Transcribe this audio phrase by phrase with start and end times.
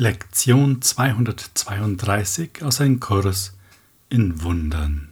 [0.00, 3.58] Lektion 232 aus einem Kurs
[4.08, 5.10] in Wundern.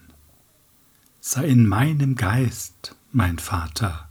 [1.20, 4.08] Sei in meinem Geist, mein Vater,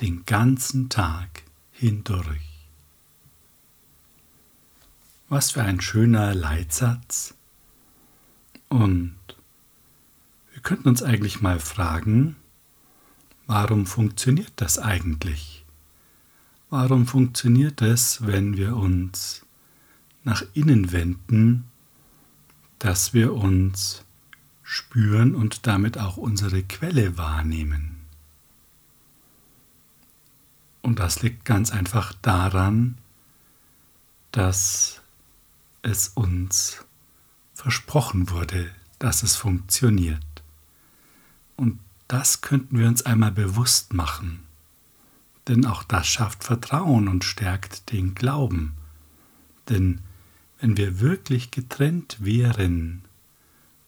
[0.00, 2.66] den ganzen Tag hindurch.
[5.28, 7.36] Was für ein schöner Leitsatz.
[8.68, 9.14] Und
[10.54, 12.34] wir könnten uns eigentlich mal fragen,
[13.46, 15.64] warum funktioniert das eigentlich?
[16.68, 19.44] Warum funktioniert es, wenn wir uns
[20.24, 21.64] nach innen wenden,
[22.78, 24.04] dass wir uns
[24.62, 27.98] spüren und damit auch unsere Quelle wahrnehmen.
[30.82, 32.98] Und das liegt ganz einfach daran,
[34.32, 35.00] dass
[35.82, 36.84] es uns
[37.54, 40.22] versprochen wurde, dass es funktioniert.
[41.56, 44.40] Und das könnten wir uns einmal bewusst machen,
[45.48, 48.74] denn auch das schafft Vertrauen und stärkt den Glauben.
[49.68, 50.00] Denn
[50.60, 53.02] wenn wir wirklich getrennt wären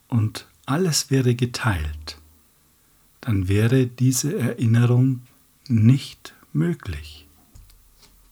[0.09, 2.19] und alles wäre geteilt,
[3.21, 5.23] dann wäre diese Erinnerung
[5.69, 7.27] nicht möglich.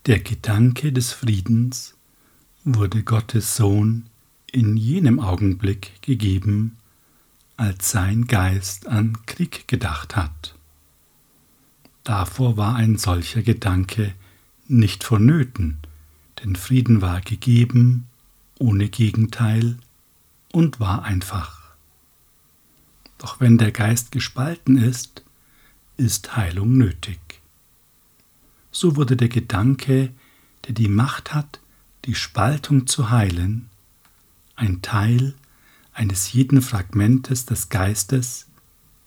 [0.07, 1.95] Der Gedanke des Friedens
[2.65, 4.07] wurde Gottes Sohn
[4.51, 6.77] in jenem Augenblick gegeben,
[7.57, 10.55] als sein Geist an Krieg gedacht hat.
[12.05, 14.15] Davor war ein solcher Gedanke
[14.69, 15.79] nicht vonnöten,
[16.43, 18.08] denn Frieden war gegeben
[18.59, 19.79] ohne Gegenteil
[20.53, 21.59] und war einfach.
[23.19, 25.23] Doch wenn der Geist gespalten ist,
[25.97, 27.19] ist Heilung nötig.
[28.71, 30.13] So wurde der Gedanke,
[30.67, 31.61] der die Macht hat,
[32.05, 33.69] die Spaltung zu heilen,
[34.55, 35.35] ein Teil
[35.93, 38.47] eines jeden Fragmentes des Geistes,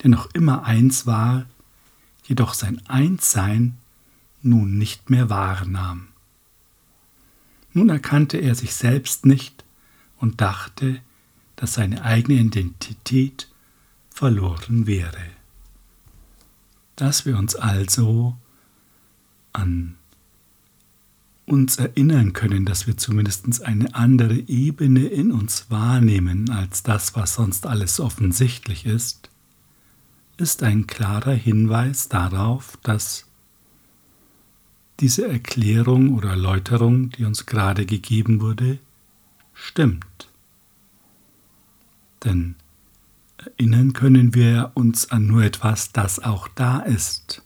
[0.03, 1.45] der noch immer eins war,
[2.23, 3.77] jedoch sein Einssein
[4.41, 6.10] nun nicht mehr wahrnahm.
[7.73, 9.63] Nun erkannte er sich selbst nicht
[10.17, 11.01] und dachte,
[11.55, 13.47] dass seine eigene Identität
[14.09, 15.23] verloren wäre.
[16.95, 18.35] Dass wir uns also
[19.53, 19.95] an
[21.45, 27.35] uns erinnern können, dass wir zumindest eine andere Ebene in uns wahrnehmen als das, was
[27.35, 29.29] sonst alles offensichtlich ist,
[30.37, 33.25] ist ein klarer Hinweis darauf, dass
[35.01, 38.77] diese Erklärung oder Erläuterung, die uns gerade gegeben wurde,
[39.53, 40.29] stimmt.
[42.23, 42.55] Denn
[43.37, 47.41] erinnern können wir uns an nur etwas, das auch da ist.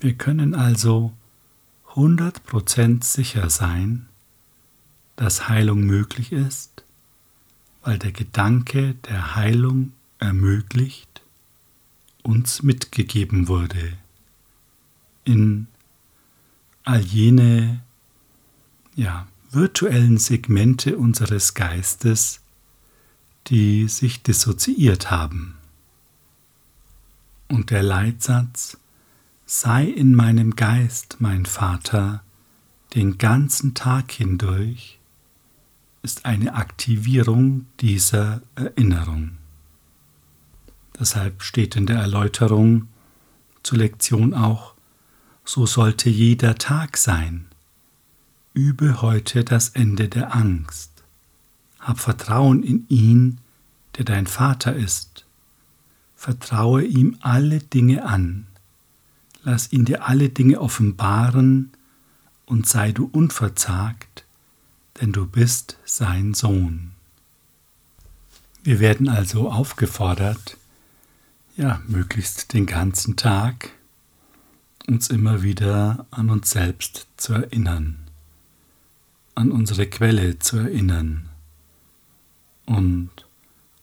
[0.00, 1.12] Wir können also
[1.94, 4.08] 100% sicher sein,
[5.14, 6.82] dass Heilung möglich ist,
[7.82, 11.22] weil der Gedanke der Heilung ermöglicht
[12.24, 14.01] uns mitgegeben wurde
[15.24, 15.66] in
[16.84, 17.82] all jene
[18.94, 22.40] ja, virtuellen Segmente unseres Geistes,
[23.48, 25.56] die sich dissoziiert haben.
[27.48, 28.78] Und der Leitsatz
[29.54, 32.22] Sei in meinem Geist, mein Vater,
[32.94, 34.98] den ganzen Tag hindurch,
[36.02, 39.32] ist eine Aktivierung dieser Erinnerung.
[40.98, 42.88] Deshalb steht in der Erläuterung
[43.62, 44.71] zur Lektion auch,
[45.44, 47.46] so sollte jeder Tag sein.
[48.54, 50.90] Übe heute das Ende der Angst.
[51.80, 53.38] Hab Vertrauen in ihn,
[53.96, 55.24] der dein Vater ist.
[56.14, 58.46] Vertraue ihm alle Dinge an.
[59.42, 61.72] Lass ihn dir alle Dinge offenbaren
[62.46, 64.24] und sei du unverzagt,
[65.00, 66.92] denn du bist sein Sohn.
[68.62, 70.56] Wir werden also aufgefordert,
[71.56, 73.70] ja, möglichst den ganzen Tag
[74.86, 77.98] uns immer wieder an uns selbst zu erinnern,
[79.34, 81.28] an unsere Quelle zu erinnern
[82.66, 83.10] und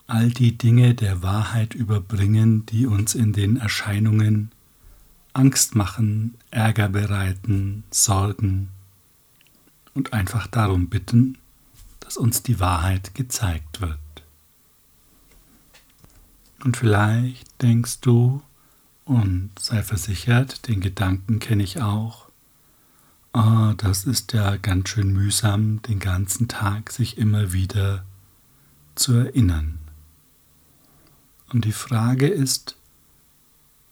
[0.07, 4.51] all die Dinge der Wahrheit überbringen, die uns in den Erscheinungen
[5.33, 8.69] Angst machen, Ärger bereiten, Sorgen
[9.93, 11.37] und einfach darum bitten,
[11.99, 13.99] dass uns die Wahrheit gezeigt wird.
[16.63, 18.41] Und vielleicht denkst du,
[19.09, 22.29] und sei versichert, den Gedanken kenne ich auch.
[23.33, 28.05] Ah, das ist ja ganz schön mühsam, den ganzen Tag sich immer wieder
[28.93, 29.79] zu erinnern.
[31.51, 32.77] Und die Frage ist,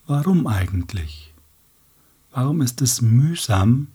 [0.05, 1.33] warum eigentlich?
[2.29, 3.87] Warum ist es mühsam,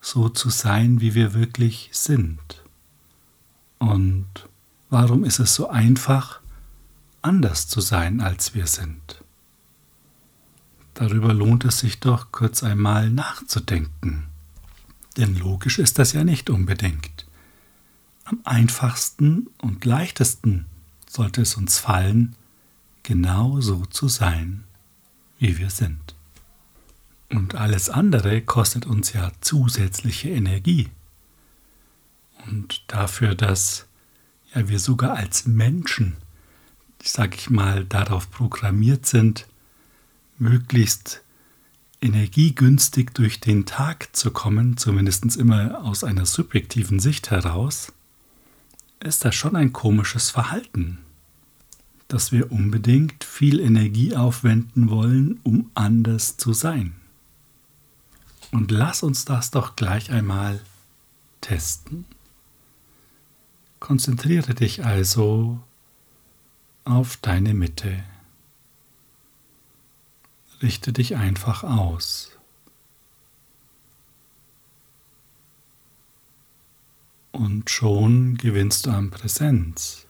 [0.00, 2.62] so zu sein, wie wir wirklich sind?
[3.80, 4.28] Und
[4.88, 6.38] warum ist es so einfach,
[7.22, 9.23] anders zu sein, als wir sind?
[10.94, 14.26] Darüber lohnt es sich doch kurz einmal nachzudenken.
[15.16, 17.26] Denn logisch ist das ja nicht unbedingt.
[18.24, 20.66] Am einfachsten und leichtesten
[21.08, 22.34] sollte es uns fallen,
[23.02, 24.64] genau so zu sein,
[25.38, 26.14] wie wir sind.
[27.28, 30.88] Und alles andere kostet uns ja zusätzliche Energie.
[32.46, 33.86] Und dafür, dass
[34.54, 36.16] ja, wir sogar als Menschen,
[37.02, 39.46] sage ich mal, darauf programmiert sind,
[40.38, 41.22] möglichst
[42.00, 47.92] energiegünstig durch den Tag zu kommen, zumindest immer aus einer subjektiven Sicht heraus,
[49.00, 50.98] ist das schon ein komisches Verhalten,
[52.08, 56.94] dass wir unbedingt viel Energie aufwenden wollen, um anders zu sein.
[58.50, 60.60] Und lass uns das doch gleich einmal
[61.40, 62.04] testen.
[63.80, 65.60] Konzentriere dich also
[66.84, 68.04] auf deine Mitte.
[70.64, 72.32] Richte dich einfach aus.
[77.32, 80.06] Und schon gewinnst du an Präsenz.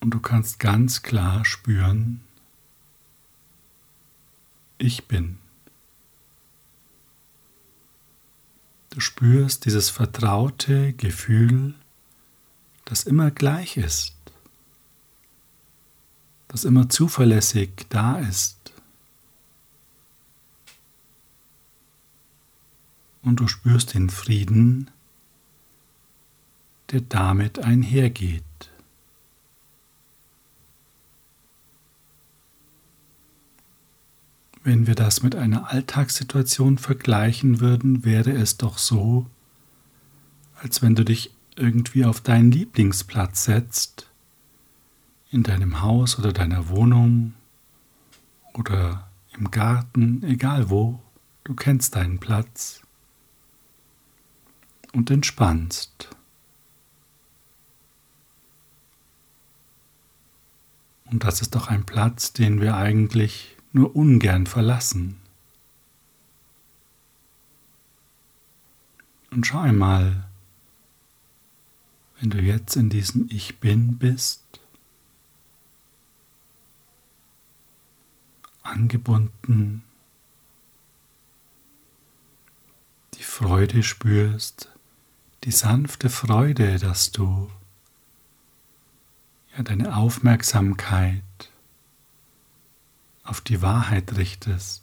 [0.00, 2.22] Und du kannst ganz klar spüren,
[4.78, 5.38] ich bin.
[8.90, 11.74] Du spürst dieses vertraute Gefühl,
[12.84, 14.15] das immer gleich ist,
[16.48, 18.56] das immer zuverlässig da ist.
[23.22, 24.90] Und du spürst den Frieden,
[26.90, 28.42] der damit einhergeht.
[34.62, 39.26] Wenn wir das mit einer Alltagssituation vergleichen würden, wäre es doch so,
[40.56, 44.10] als wenn du dich irgendwie auf deinen Lieblingsplatz setzt,
[45.30, 47.34] in deinem Haus oder deiner Wohnung
[48.52, 51.00] oder im Garten, egal wo,
[51.44, 52.82] du kennst deinen Platz
[54.92, 56.08] und entspannst.
[61.06, 65.20] Und das ist doch ein Platz, den wir eigentlich nur ungern verlassen.
[69.30, 70.24] Und schau einmal,
[72.18, 74.42] wenn du jetzt in diesem Ich bin bist,
[78.66, 79.82] angebunden,
[83.14, 84.70] die Freude spürst,
[85.44, 87.50] die sanfte Freude, dass du
[89.56, 91.22] ja deine Aufmerksamkeit
[93.24, 94.82] auf die Wahrheit richtest.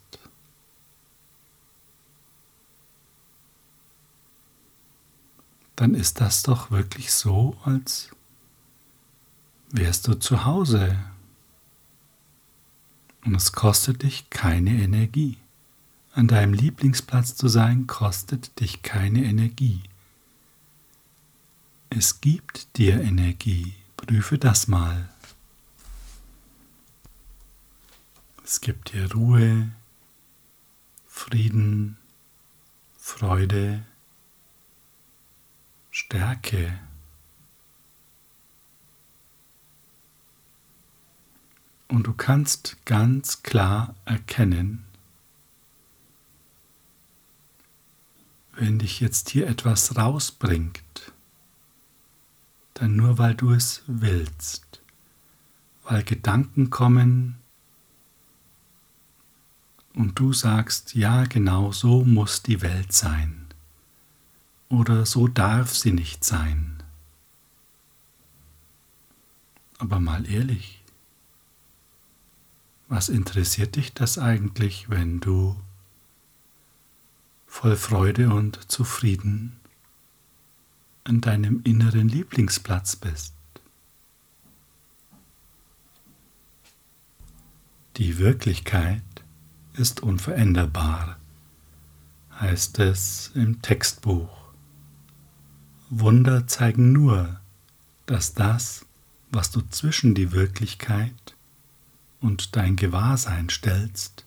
[5.76, 8.10] Dann ist das doch wirklich so, als
[9.72, 10.98] wärst du zu Hause.
[13.26, 15.38] Und es kostet dich keine Energie.
[16.14, 19.82] An deinem Lieblingsplatz zu sein, kostet dich keine Energie.
[21.90, 23.74] Es gibt dir Energie.
[23.98, 25.10] Prüfe das mal.
[28.44, 29.72] Es gibt dir Ruhe,
[31.08, 31.98] Frieden,
[32.98, 33.86] Freude,
[35.92, 36.80] Stärke.
[41.94, 44.84] Und du kannst ganz klar erkennen,
[48.56, 51.12] wenn dich jetzt hier etwas rausbringt,
[52.74, 54.82] dann nur weil du es willst,
[55.84, 57.38] weil Gedanken kommen,
[59.94, 63.46] und du sagst, ja, genau so muss die Welt sein
[64.68, 66.82] oder so darf sie nicht sein.
[69.78, 70.83] Aber mal ehrlich,
[72.94, 75.60] was interessiert dich das eigentlich, wenn du
[77.48, 79.60] voll Freude und Zufrieden
[81.04, 83.34] an deinem inneren Lieblingsplatz bist?
[87.98, 89.02] Die Wirklichkeit
[89.74, 91.18] ist unveränderbar,
[92.40, 94.30] heißt es im Textbuch.
[95.90, 97.40] Wunder zeigen nur,
[98.06, 98.86] dass das,
[99.32, 101.34] was du zwischen die Wirklichkeit
[102.24, 104.26] und dein Gewahrsein stellst,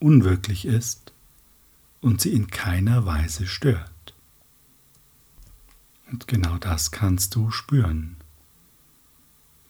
[0.00, 1.12] unwirklich ist
[2.00, 3.92] und sie in keiner Weise stört.
[6.10, 8.16] Und genau das kannst du spüren.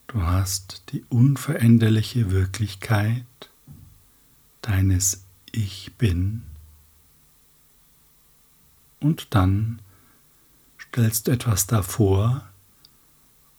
[0.07, 3.27] Du hast die unveränderliche Wirklichkeit
[4.63, 6.43] deines Ich bin
[8.99, 9.83] und dann
[10.79, 12.49] stellst du etwas davor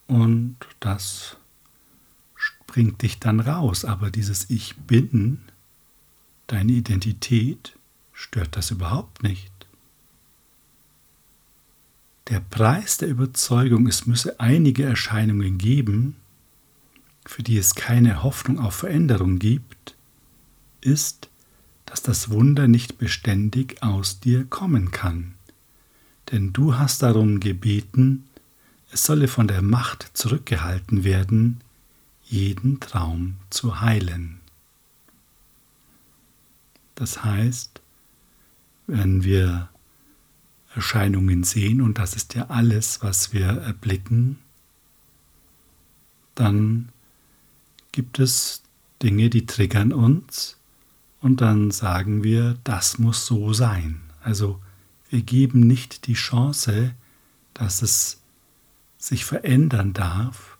[0.08, 1.36] und das
[2.68, 5.40] bringt dich dann raus, aber dieses Ich bin
[6.46, 7.76] deine Identität
[8.12, 9.52] stört das überhaupt nicht.
[12.28, 16.16] Der Preis der Überzeugung, es müsse einige Erscheinungen geben,
[17.24, 19.96] für die es keine Hoffnung auf Veränderung gibt,
[20.80, 21.30] ist,
[21.86, 25.34] dass das Wunder nicht beständig aus dir kommen kann.
[26.30, 28.28] Denn du hast darum gebeten,
[28.90, 31.60] es solle von der Macht zurückgehalten werden,
[32.28, 34.40] jeden Traum zu heilen.
[36.94, 37.80] Das heißt,
[38.86, 39.68] wenn wir
[40.74, 44.38] Erscheinungen sehen, und das ist ja alles, was wir erblicken,
[46.34, 46.90] dann
[47.92, 48.62] gibt es
[49.02, 50.58] Dinge, die triggern uns
[51.20, 54.00] und dann sagen wir, das muss so sein.
[54.22, 54.60] Also
[55.08, 56.94] wir geben nicht die Chance,
[57.54, 58.20] dass es
[58.98, 60.57] sich verändern darf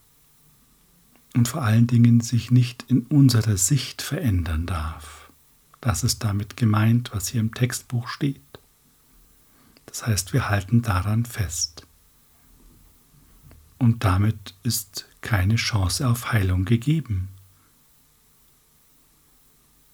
[1.35, 5.31] und vor allen Dingen sich nicht in unserer Sicht verändern darf.
[5.81, 8.41] Das ist damit gemeint, was hier im Textbuch steht.
[9.87, 11.87] Das heißt, wir halten daran fest.
[13.79, 17.29] Und damit ist keine Chance auf Heilung gegeben.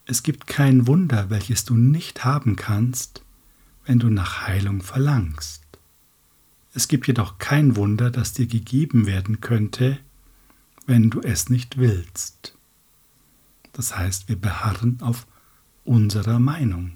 [0.06, 3.22] Es gibt kein Wunder, welches du nicht haben kannst,
[3.86, 5.62] wenn du nach Heilung verlangst.
[6.74, 9.98] Es gibt jedoch kein Wunder, das dir gegeben werden könnte,
[10.86, 12.54] wenn du es nicht willst.
[13.72, 15.26] Das heißt, wir beharren auf
[15.84, 16.92] unserer Meinung.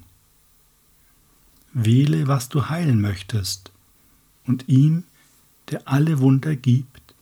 [1.73, 3.73] Wähle, was du heilen möchtest,
[4.47, 5.05] und ihm,
[5.71, 7.15] der alle Wunder gibt,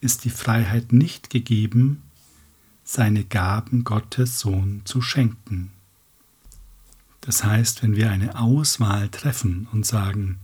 [0.00, 2.02] ist die Freiheit nicht gegeben,
[2.84, 5.72] seine Gaben Gottes Sohn zu schenken.
[7.20, 10.38] Das heißt, wenn wir eine Auswahl treffen und sagen,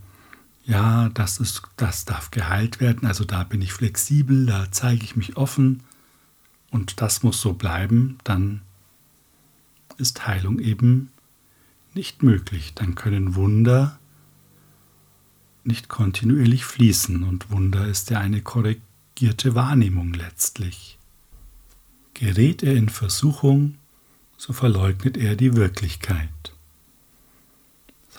[0.65, 5.15] ja, das, ist, das darf geheilt werden, also da bin ich flexibel, da zeige ich
[5.15, 5.83] mich offen
[6.69, 8.61] und das muss so bleiben, dann
[9.97, 11.11] ist Heilung eben
[11.93, 12.73] nicht möglich.
[12.75, 13.99] Dann können Wunder
[15.63, 20.97] nicht kontinuierlich fließen und Wunder ist ja eine korrigierte Wahrnehmung letztlich.
[22.13, 23.77] Gerät er in Versuchung,
[24.37, 26.29] so verleugnet er die Wirklichkeit.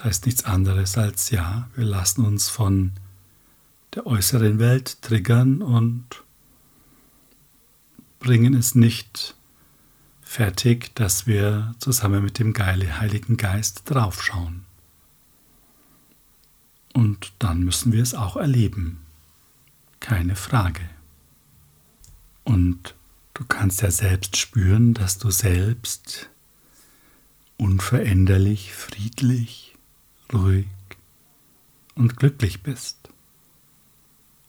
[0.03, 2.91] Heißt nichts anderes als ja, wir lassen uns von
[3.93, 6.23] der äußeren Welt triggern und
[8.19, 9.35] bringen es nicht
[10.21, 14.65] fertig, dass wir zusammen mit dem geile Heiligen Geist draufschauen.
[16.93, 18.99] Und dann müssen wir es auch erleben.
[19.99, 20.89] Keine Frage.
[22.43, 22.95] Und
[23.33, 26.29] Du kannst ja selbst spüren, dass du selbst
[27.57, 29.72] unveränderlich, friedlich,
[30.33, 30.67] ruhig
[31.95, 33.09] und glücklich bist.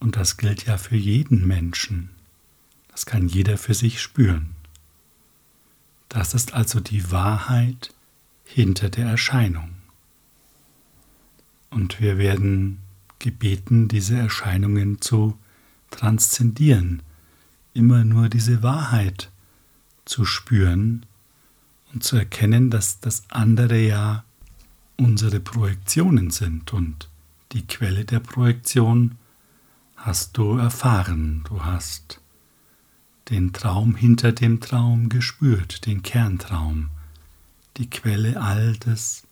[0.00, 2.10] Und das gilt ja für jeden Menschen.
[2.88, 4.54] Das kann jeder für sich spüren.
[6.08, 7.92] Das ist also die Wahrheit
[8.44, 9.70] hinter der Erscheinung.
[11.70, 12.78] Und wir werden
[13.18, 15.36] gebeten, diese Erscheinungen zu
[15.90, 17.02] transzendieren,
[17.72, 19.30] immer nur diese Wahrheit
[20.04, 21.06] zu spüren
[21.92, 24.24] und zu erkennen, dass das andere ja
[24.96, 27.08] unsere Projektionen sind und
[27.52, 29.16] die Quelle der Projektion
[29.96, 32.20] hast du erfahren, du hast
[33.30, 36.90] den Traum hinter dem Traum gespürt, den Kerntraum,
[37.76, 39.26] die Quelle all des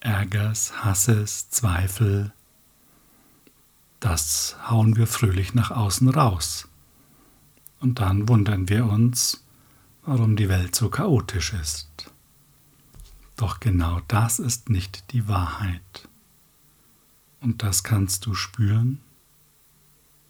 [0.00, 2.32] Ärgers, Hasses, Zweifel,
[4.00, 6.68] das hauen wir fröhlich nach außen raus.
[7.80, 9.44] Und dann wundern wir uns,
[10.04, 11.89] warum die Welt so chaotisch ist.
[13.40, 16.10] Doch genau das ist nicht die Wahrheit.
[17.40, 19.00] Und das kannst du spüren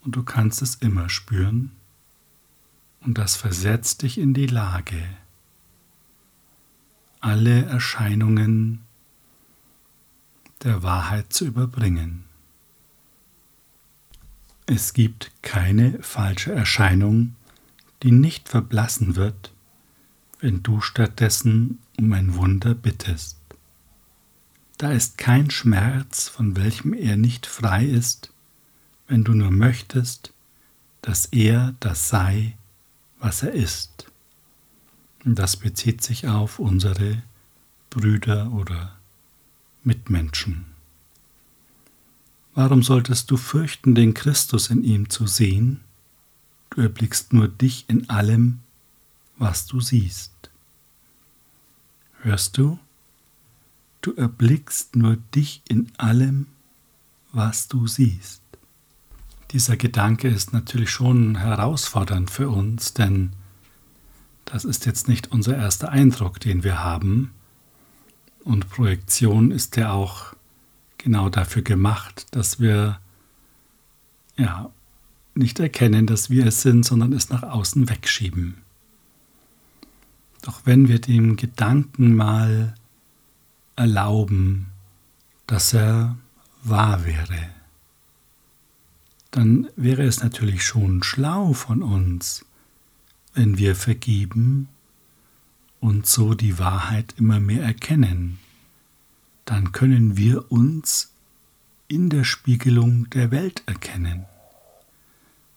[0.02, 1.72] und du kannst es immer spüren
[3.00, 5.02] und das versetzt dich in die Lage,
[7.18, 8.84] alle Erscheinungen
[10.62, 12.26] der Wahrheit zu überbringen.
[14.66, 17.34] Es gibt keine falsche Erscheinung,
[18.04, 19.52] die nicht verblassen wird,
[20.40, 23.38] wenn du stattdessen um ein Wunder bittest.
[24.78, 28.32] Da ist kein Schmerz, von welchem er nicht frei ist,
[29.08, 30.32] wenn du nur möchtest,
[31.02, 32.56] dass er das sei,
[33.18, 34.06] was er ist.
[35.24, 37.22] Und das bezieht sich auf unsere
[37.90, 38.96] Brüder oder
[39.84, 40.64] Mitmenschen.
[42.54, 45.80] Warum solltest du fürchten, den Christus in ihm zu sehen?
[46.70, 48.60] Du erblickst nur dich in allem,
[49.40, 50.50] was du siehst.
[52.20, 52.78] Hörst du?
[54.02, 56.46] Du erblickst nur dich in allem,
[57.32, 58.42] was du siehst.
[59.50, 63.32] Dieser Gedanke ist natürlich schon herausfordernd für uns, denn
[64.44, 67.32] das ist jetzt nicht unser erster Eindruck, den wir haben,
[68.44, 70.34] Und Projektion ist ja auch
[70.98, 73.00] genau dafür gemacht, dass wir
[74.36, 74.70] ja
[75.34, 78.56] nicht erkennen, dass wir es sind, sondern es nach außen wegschieben.
[80.42, 82.74] Doch wenn wir dem Gedanken mal
[83.76, 84.66] erlauben,
[85.46, 86.16] dass er
[86.62, 87.50] wahr wäre,
[89.30, 92.44] dann wäre es natürlich schon schlau von uns,
[93.34, 94.68] wenn wir vergeben
[95.78, 98.38] und so die Wahrheit immer mehr erkennen,
[99.44, 101.12] dann können wir uns
[101.88, 104.24] in der Spiegelung der Welt erkennen.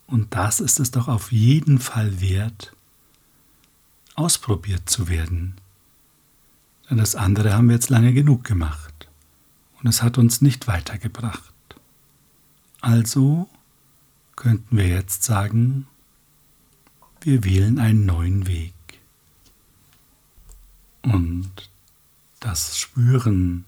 [0.07, 2.75] Und das ist es doch auf jeden Fall wert,
[4.15, 5.55] ausprobiert zu werden.
[6.89, 9.09] Denn das andere haben wir jetzt lange genug gemacht
[9.81, 11.53] und es hat uns nicht weitergebracht.
[12.81, 13.49] Also
[14.35, 15.87] könnten wir jetzt sagen,
[17.21, 18.73] wir wählen einen neuen Weg.
[21.01, 21.69] Und
[22.39, 23.65] das Spüren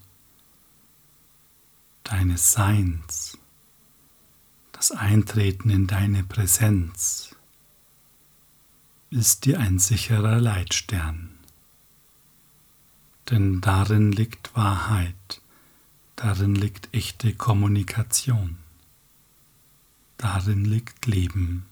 [2.04, 3.38] deines Seins,
[4.72, 7.35] das Eintreten in deine Präsenz,
[9.10, 11.30] ist dir ein sicherer Leitstern.
[13.30, 15.40] Denn darin liegt Wahrheit,
[16.16, 18.58] darin liegt echte Kommunikation,
[20.16, 21.66] darin liegt Leben.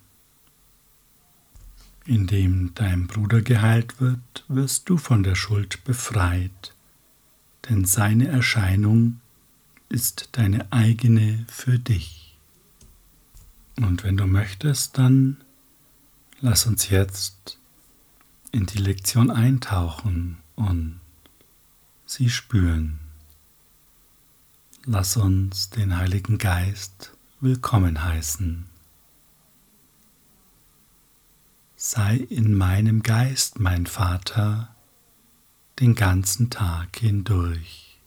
[2.07, 6.75] Indem dein Bruder geheilt wird, wirst du von der Schuld befreit,
[7.69, 9.21] denn seine Erscheinung
[9.89, 12.37] ist deine eigene für dich.
[13.77, 15.44] Und wenn du möchtest, dann
[16.45, 17.59] lass uns jetzt
[18.53, 21.01] in die Lektion eintauchen und
[22.05, 23.01] sie spüren.
[24.85, 28.67] Lass uns den Heiligen Geist willkommen heißen.
[31.77, 34.75] sei in meinem Geist, mein Vater,
[35.81, 37.99] den ganzen Tag hindurch.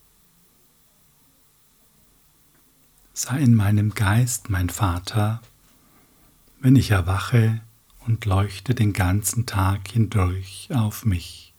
[3.13, 5.41] Sei in meinem Geist, mein Vater,
[6.59, 7.61] wenn ich erwache
[8.07, 11.53] und leuchte den ganzen Tag hindurch auf mich.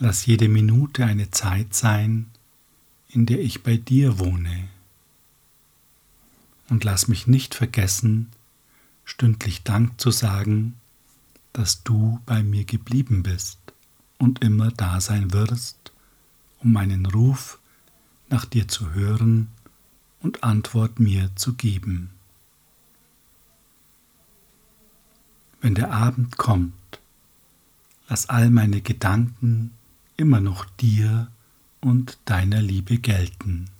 [0.00, 2.26] Lass jede Minute eine Zeit sein,
[3.08, 4.68] in der ich bei dir wohne.
[6.68, 8.30] Und lass mich nicht vergessen,
[9.04, 10.74] stündlich Dank zu sagen,
[11.52, 13.58] dass du bei mir geblieben bist
[14.18, 15.92] und immer da sein wirst,
[16.58, 17.60] um meinen Ruf
[18.28, 19.48] nach dir zu hören
[20.20, 22.13] und Antwort mir zu geben.
[25.64, 27.00] Wenn der Abend kommt,
[28.10, 29.72] lass all meine Gedanken
[30.18, 31.28] immer noch dir
[31.80, 33.70] und deiner Liebe gelten.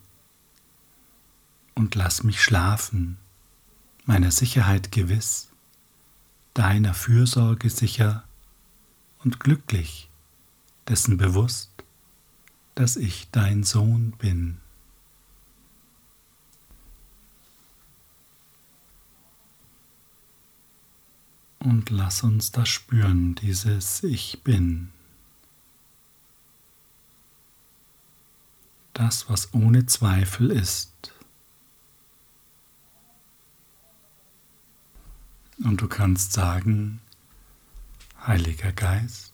[1.75, 3.19] Und lass mich schlafen
[4.07, 5.51] meiner Sicherheit gewiss,
[6.55, 8.25] deiner Fürsorge sicher
[9.23, 10.09] und glücklich,
[10.89, 11.71] dessen bewusst,
[12.77, 14.57] dass ich dein Sohn bin.
[21.65, 24.91] Und lass uns das spüren, dieses Ich bin.
[28.93, 31.15] Das, was ohne Zweifel ist.
[35.65, 37.01] Und du kannst sagen,
[38.27, 39.33] Heiliger Geist,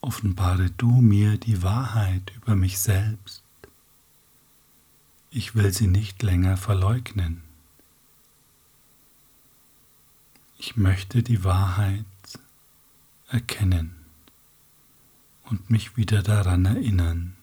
[0.00, 3.42] offenbare du mir die Wahrheit über mich selbst.
[5.30, 7.47] Ich will sie nicht länger verleugnen.
[10.68, 12.04] Ich möchte die Wahrheit
[13.30, 14.04] erkennen
[15.44, 17.34] und mich wieder daran erinnern.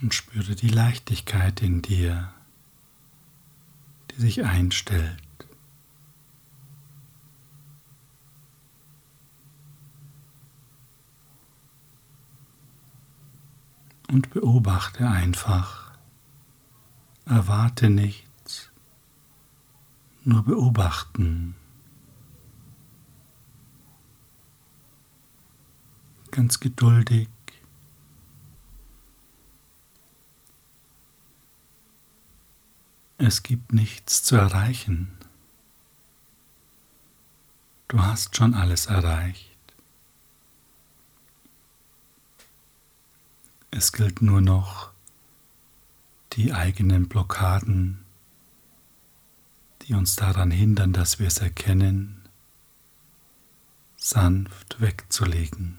[0.00, 2.34] und spüre die Leichtigkeit in dir,
[4.10, 5.22] die sich einstellt.
[14.12, 15.90] Und beobachte einfach,
[17.24, 18.70] erwarte nichts,
[20.22, 21.56] nur beobachten.
[26.30, 27.28] Ganz geduldig
[33.24, 35.16] Es gibt nichts zu erreichen.
[37.86, 39.51] Du hast schon alles erreicht.
[43.74, 44.90] Es gilt nur noch,
[46.34, 48.04] die eigenen Blockaden,
[49.80, 52.20] die uns daran hindern, dass wir es erkennen,
[53.96, 55.78] sanft wegzulegen.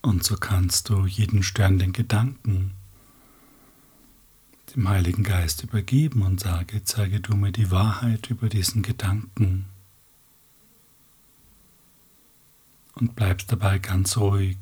[0.00, 2.74] Und so kannst du jeden Stern den Gedanken
[4.74, 9.66] dem Heiligen Geist übergeben und sage, zeige du mir die Wahrheit über diesen Gedanken.
[12.94, 14.58] Und bleibst dabei ganz ruhig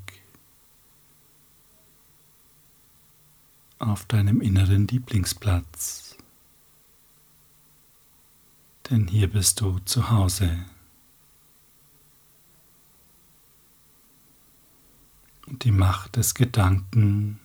[3.78, 6.16] auf deinem inneren Lieblingsplatz.
[8.88, 10.64] Denn hier bist du zu Hause.
[15.46, 17.40] Und die Macht des Gedanken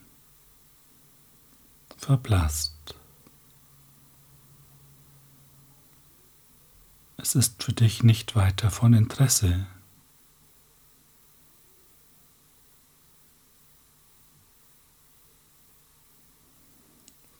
[1.96, 2.94] verblasst.
[7.16, 9.66] Es ist für dich nicht weiter von Interesse.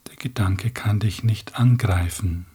[0.08, 2.46] Der Gedanke kann dich nicht angreifen.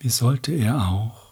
[0.00, 1.27] Wie sollte er auch?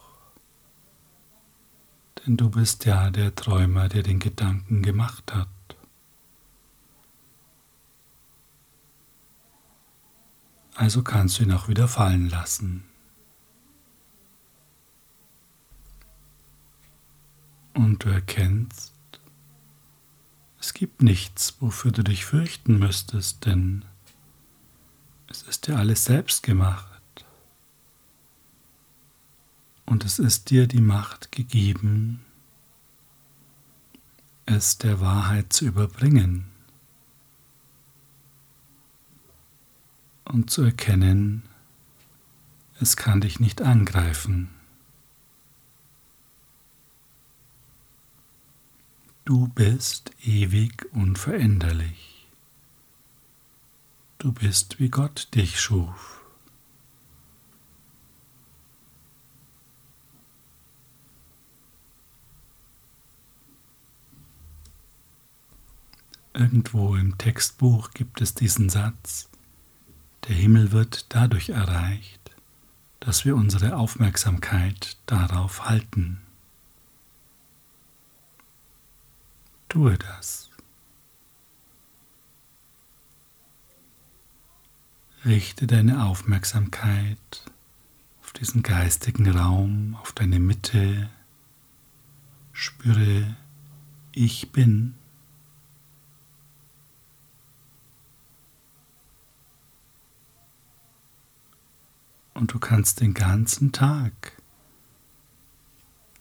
[2.27, 5.49] Denn du bist ja der Träumer, der den Gedanken gemacht hat.
[10.75, 12.85] Also kannst du ihn auch wieder fallen lassen.
[17.73, 18.93] Und du erkennst,
[20.61, 23.85] es gibt nichts, wofür du dich fürchten müsstest, denn
[25.29, 27.25] es ist dir alles selbst gemacht.
[29.85, 32.25] Und es ist dir die Macht gegeben,
[34.45, 36.47] es der Wahrheit zu überbringen
[40.25, 41.43] und zu erkennen,
[42.79, 44.51] es kann dich nicht angreifen.
[49.25, 52.29] Du bist ewig unveränderlich.
[54.19, 56.16] Du bist, wie Gott dich schuf.
[66.37, 69.31] Irgendwo im Textbuch gibt es diesen Satz,
[70.29, 72.21] der Himmel wird dadurch erreicht,
[73.01, 76.21] dass wir unsere Aufmerksamkeit darauf halten.
[79.71, 80.51] Tue das.
[85.25, 87.45] Richte deine Aufmerksamkeit
[88.21, 91.09] auf diesen geistigen Raum, auf deine Mitte.
[92.53, 93.39] Spüre,
[94.13, 94.97] ich bin.
[102.37, 104.33] Und du kannst den ganzen Tag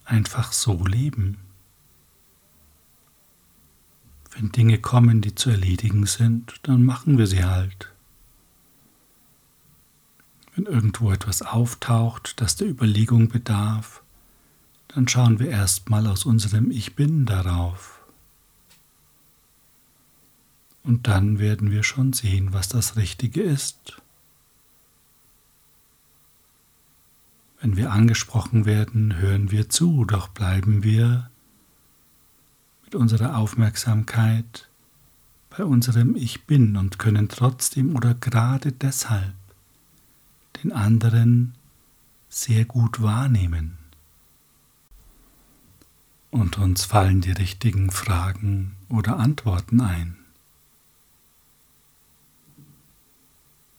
[0.05, 1.37] einfach so leben.
[4.31, 7.91] Wenn Dinge kommen, die zu erledigen sind, dann machen wir sie halt.
[10.55, 14.01] Wenn irgendwo etwas auftaucht, das der Überlegung bedarf,
[14.87, 17.99] dann schauen wir erstmal aus unserem Ich bin darauf.
[20.83, 24.01] Und dann werden wir schon sehen, was das Richtige ist.
[27.65, 31.31] Wenn wir angesprochen werden, hören wir zu, doch bleiben wir
[32.83, 34.69] mit unserer Aufmerksamkeit
[35.49, 39.33] bei unserem Ich bin und können trotzdem oder gerade deshalb
[40.61, 41.55] den anderen
[42.29, 43.79] sehr gut wahrnehmen.
[46.29, 50.17] Und uns fallen die richtigen Fragen oder Antworten ein.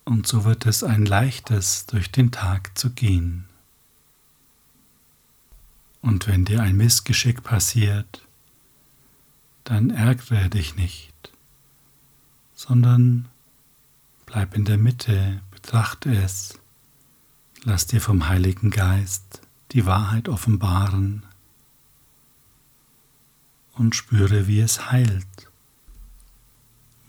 [0.04, 3.46] Und so wird es ein leichtes durch den Tag zu gehen.
[6.06, 8.24] Und wenn dir ein Missgeschick passiert,
[9.64, 11.32] dann ärgere dich nicht,
[12.54, 13.26] sondern
[14.24, 16.60] bleib in der Mitte, betrachte es,
[17.64, 19.40] lass dir vom Heiligen Geist
[19.72, 21.24] die Wahrheit offenbaren
[23.72, 25.50] und spüre, wie es heilt,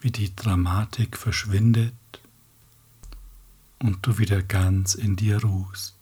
[0.01, 1.93] wie die Dramatik verschwindet
[3.77, 5.96] und du wieder ganz in dir ruhst.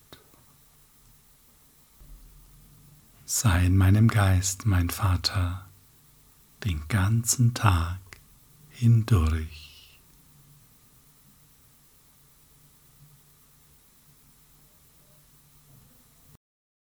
[3.27, 5.65] Sei in meinem Geist, mein Vater,
[6.63, 7.97] den ganzen Tag
[8.69, 9.64] hindurch.